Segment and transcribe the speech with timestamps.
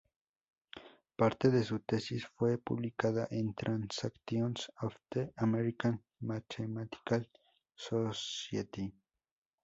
[1.15, 7.29] Parte de su tesis fue publicada en "Transactions of the American Mathematical
[7.75, 8.91] Society".